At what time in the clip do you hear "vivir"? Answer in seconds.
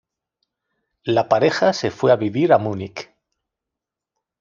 2.15-2.53